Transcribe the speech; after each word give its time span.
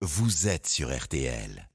vous 0.00 0.46
êtes 0.46 0.68
sur 0.68 0.96
RTL. 0.96 1.67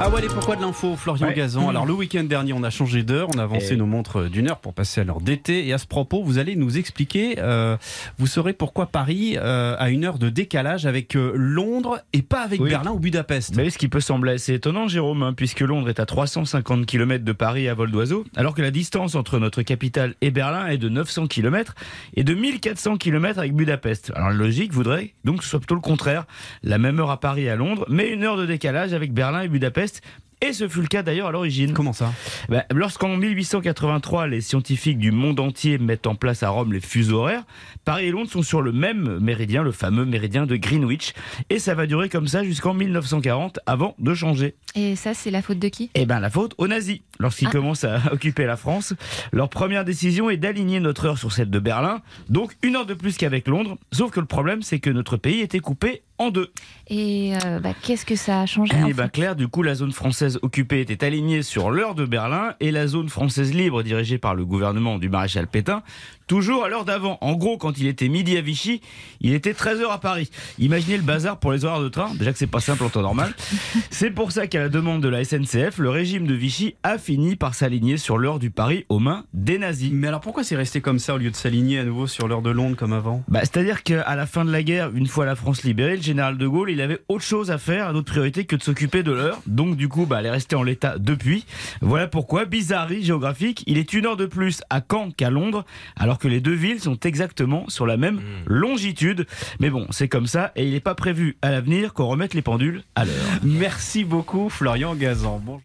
Ah 0.00 0.10
ouais, 0.10 0.24
et 0.24 0.28
pourquoi 0.28 0.56
de 0.56 0.60
l'info, 0.60 0.96
Florian 0.96 1.28
Ouais. 1.28 1.34
Gazan? 1.34 1.68
Alors 1.68 1.86
le 1.86 1.92
week-end 1.94 2.24
dernier, 2.24 2.52
on 2.52 2.62
a 2.64 2.68
changé 2.68 3.04
d'heure, 3.04 3.28
on 3.34 3.38
a 3.38 3.44
avancé 3.44 3.72
Et- 3.74 3.76
nos 3.76 3.86
montres 3.86 4.28
d'une 4.28 4.50
heure 4.50 4.58
pour 4.58 4.74
passer 4.74 5.00
à 5.00 5.04
l'heure 5.04 5.20
d'été. 5.20 5.66
Et 5.66 5.72
à 5.72 5.78
ce 5.78 5.86
propos, 5.86 6.22
vous 6.22 6.38
allez 6.38 6.56
nous 6.56 6.76
expliquer, 6.76 7.36
euh, 7.38 7.76
vous 8.18 8.26
saurez 8.26 8.52
pourquoi 8.52 8.86
Paris 8.86 9.36
euh, 9.38 9.76
a 9.78 9.88
une 9.90 10.04
heure 10.04 10.18
de 10.18 10.28
décalage 10.30 10.84
avec 10.84 11.16
euh, 11.16 11.32
Londres 11.36 12.00
et 12.12 12.22
pas 12.22 12.40
avec 12.42 12.60
Oui. 12.60 12.68
Berlin 12.70 12.90
ou 12.90 12.98
Budapest. 12.98 13.54
Mais 13.56 13.70
ce 13.70 13.78
qui 13.78 13.88
peut 13.88 14.00
sembler 14.00 14.32
assez 14.32 14.52
étonnant, 14.54 14.88
Jérôme, 14.88 15.22
hein, 15.22 15.32
puisque 15.32 15.60
Londres 15.60 15.88
est 15.88 16.00
à 16.00 16.06
350 16.06 16.84
km 16.86 17.24
de 17.24 17.32
Paris 17.32 17.68
à 17.68 17.74
vol 17.74 17.90
d'oiseau, 17.90 18.24
alors 18.36 18.54
que 18.54 18.62
la 18.62 18.72
distance 18.72 19.14
entre 19.14 19.38
notre 19.38 19.62
capitale 19.62 20.14
et 20.20 20.30
Berlin 20.32 20.66
est 20.66 20.78
de 20.78 20.88
900 20.90 21.28
km 21.28 21.74
et 22.14 22.24
de 22.24 22.34
1400 22.34 22.96
km 22.96 23.38
avec 23.38 23.54
Budapest. 23.54 24.12
Alors 24.16 24.28
la 24.30 24.34
logique 24.34 24.72
voudrait 24.72 25.14
donc 25.24 25.38
que 25.38 25.44
ce 25.44 25.50
soit 25.50 25.60
plutôt 25.60 25.76
le 25.76 25.80
contraire, 25.80 26.26
la 26.64 26.78
même 26.78 26.98
heure 26.98 27.10
à 27.12 27.20
Paris 27.20 27.44
et 27.44 27.50
à 27.50 27.56
Londres, 27.56 27.86
mais 27.88 28.10
une 28.10 28.24
heure 28.24 28.36
de 28.36 28.44
décalage 28.44 28.92
avec 28.92 29.14
Berlin 29.14 29.42
et 29.42 29.48
Budapest. 29.48 29.83
first 29.84 30.00
Et 30.40 30.52
ce 30.52 30.68
fut 30.68 30.80
le 30.80 30.86
cas 30.88 31.02
d'ailleurs 31.02 31.28
à 31.28 31.32
l'origine. 31.32 31.72
Comment 31.72 31.92
ça? 31.92 32.12
Ben, 32.48 32.64
Lorsqu'en 32.72 33.16
1883, 33.16 34.26
les 34.26 34.40
scientifiques 34.40 34.98
du 34.98 35.10
monde 35.10 35.40
entier 35.40 35.78
mettent 35.78 36.06
en 36.06 36.14
place 36.14 36.42
à 36.42 36.48
Rome 36.50 36.72
les 36.72 36.80
fuseaux 36.80 37.18
horaires, 37.20 37.44
Paris 37.84 38.06
et 38.06 38.10
Londres 38.10 38.30
sont 38.30 38.42
sur 38.42 38.60
le 38.62 38.72
même 38.72 39.18
méridien, 39.20 39.62
le 39.62 39.72
fameux 39.72 40.04
méridien 40.04 40.46
de 40.46 40.56
Greenwich. 40.56 41.12
Et 41.50 41.58
ça 41.58 41.74
va 41.74 41.86
durer 41.86 42.08
comme 42.08 42.26
ça 42.26 42.44
jusqu'en 42.44 42.74
1940 42.74 43.60
avant 43.66 43.94
de 43.98 44.14
changer. 44.14 44.54
Et 44.74 44.96
ça, 44.96 45.14
c'est 45.14 45.30
la 45.30 45.42
faute 45.42 45.58
de 45.58 45.68
qui? 45.68 45.90
Eh 45.94 46.06
ben 46.06 46.20
la 46.20 46.30
faute 46.30 46.54
aux 46.58 46.68
nazis. 46.68 47.00
Lorsqu'ils 47.20 47.48
Ah. 47.48 47.52
commencent 47.52 47.84
à 47.84 48.00
occuper 48.12 48.44
la 48.44 48.56
France, 48.56 48.94
leur 49.32 49.48
première 49.48 49.84
décision 49.84 50.30
est 50.30 50.36
d'aligner 50.36 50.80
notre 50.80 51.06
heure 51.06 51.18
sur 51.18 51.32
celle 51.32 51.50
de 51.50 51.58
Berlin, 51.58 52.00
donc 52.28 52.56
une 52.62 52.76
heure 52.76 52.86
de 52.86 52.94
plus 52.94 53.16
qu'avec 53.16 53.46
Londres. 53.48 53.76
Sauf 53.92 54.10
que 54.10 54.20
le 54.20 54.26
problème, 54.26 54.62
c'est 54.62 54.80
que 54.80 54.90
notre 54.90 55.16
pays 55.16 55.40
était 55.40 55.60
coupé 55.60 56.02
en 56.18 56.30
deux. 56.30 56.52
Et 56.88 57.34
euh, 57.44 57.58
bah, 57.58 57.72
qu'est-ce 57.82 58.06
que 58.06 58.14
ça 58.16 58.40
a 58.42 58.46
changé 58.46 58.72
Et 58.76 58.82
en 58.82 58.88
ben 58.88 59.04
fait? 59.06 59.12
Clair, 59.12 59.36
du 59.36 59.48
coup, 59.48 59.62
la 59.62 59.74
zone 59.74 59.90
française 59.92 60.23
occupée 60.42 60.80
était 60.80 61.04
alignée 61.04 61.42
sur 61.42 61.70
l'heure 61.70 61.94
de 61.94 62.04
Berlin 62.04 62.54
et 62.60 62.70
la 62.70 62.86
zone 62.86 63.08
française 63.08 63.52
libre 63.52 63.82
dirigée 63.82 64.18
par 64.18 64.34
le 64.34 64.44
gouvernement 64.44 64.98
du 64.98 65.08
maréchal 65.08 65.46
Pétain, 65.46 65.82
toujours 66.26 66.64
à 66.64 66.68
l'heure 66.68 66.84
d'avant. 66.84 67.18
En 67.20 67.34
gros, 67.34 67.58
quand 67.58 67.78
il 67.78 67.86
était 67.86 68.08
midi 68.08 68.36
à 68.36 68.40
Vichy, 68.40 68.80
il 69.20 69.34
était 69.34 69.52
13h 69.52 69.90
à 69.90 69.98
Paris. 69.98 70.30
Imaginez 70.58 70.96
le 70.96 71.02
bazar 71.02 71.38
pour 71.38 71.52
les 71.52 71.64
horaires 71.64 71.82
de 71.82 71.88
train, 71.88 72.14
déjà 72.14 72.32
que 72.32 72.38
c'est 72.38 72.46
pas 72.46 72.60
simple 72.60 72.84
en 72.84 72.88
temps 72.88 73.02
normal. 73.02 73.34
C'est 73.90 74.10
pour 74.10 74.32
ça 74.32 74.46
qu'à 74.46 74.60
la 74.60 74.68
demande 74.68 75.02
de 75.02 75.08
la 75.08 75.24
SNCF, 75.24 75.78
le 75.78 75.90
régime 75.90 76.26
de 76.26 76.34
Vichy 76.34 76.74
a 76.82 76.98
fini 76.98 77.36
par 77.36 77.54
s'aligner 77.54 77.96
sur 77.96 78.18
l'heure 78.18 78.38
du 78.38 78.50
Paris 78.50 78.84
aux 78.88 78.98
mains 78.98 79.24
des 79.32 79.58
nazis. 79.58 79.90
Mais 79.92 80.08
alors 80.08 80.20
pourquoi 80.20 80.44
c'est 80.44 80.56
resté 80.56 80.80
comme 80.80 80.98
ça 80.98 81.14
au 81.14 81.18
lieu 81.18 81.30
de 81.30 81.36
s'aligner 81.36 81.78
à 81.78 81.84
nouveau 81.84 82.06
sur 82.06 82.28
l'heure 82.28 82.42
de 82.42 82.50
Londres 82.50 82.76
comme 82.76 82.92
avant? 82.92 83.22
Bah, 83.28 83.40
C'est-à-dire 83.40 83.82
qu'à 83.82 84.14
la 84.14 84.26
fin 84.26 84.44
de 84.44 84.50
la 84.50 84.62
guerre, 84.62 84.90
une 84.94 85.06
fois 85.06 85.26
la 85.26 85.36
France 85.36 85.62
libérée, 85.62 85.96
le 85.96 86.02
général 86.02 86.38
de 86.38 86.46
Gaulle, 86.46 86.70
il 86.70 86.80
avait 86.80 86.98
autre 87.08 87.24
chose 87.24 87.50
à 87.50 87.58
faire, 87.58 87.92
d'autres 87.92 88.10
priorités 88.10 88.44
que 88.44 88.56
de 88.56 88.62
s'occuper 88.62 89.02
de 89.02 89.12
l'heure. 89.12 89.40
Donc 89.46 89.76
du 89.76 89.88
coup, 89.88 90.06
bah, 90.06 90.13
elle 90.20 90.26
est 90.26 90.30
restée 90.30 90.56
en 90.56 90.62
l'état 90.62 90.98
depuis. 90.98 91.44
Voilà 91.80 92.06
pourquoi, 92.06 92.44
bizarrerie 92.44 93.04
géographique, 93.04 93.62
il 93.66 93.78
est 93.78 93.92
une 93.92 94.06
heure 94.06 94.16
de 94.16 94.26
plus 94.26 94.62
à 94.70 94.80
Caen 94.88 95.10
qu'à 95.10 95.30
Londres, 95.30 95.64
alors 95.96 96.18
que 96.18 96.28
les 96.28 96.40
deux 96.40 96.54
villes 96.54 96.80
sont 96.80 96.98
exactement 97.00 97.68
sur 97.68 97.86
la 97.86 97.96
même 97.96 98.20
longitude. 98.46 99.26
Mais 99.60 99.70
bon, 99.70 99.86
c'est 99.90 100.08
comme 100.08 100.26
ça, 100.26 100.52
et 100.56 100.66
il 100.66 100.72
n'est 100.72 100.80
pas 100.80 100.94
prévu 100.94 101.36
à 101.42 101.50
l'avenir 101.50 101.92
qu'on 101.94 102.06
remette 102.06 102.34
les 102.34 102.42
pendules 102.42 102.82
à 102.94 103.04
l'heure. 103.04 103.14
Merci 103.42 104.04
beaucoup, 104.04 104.48
Florian 104.48 104.94
Gazan. 104.94 105.38
Bon- 105.44 105.60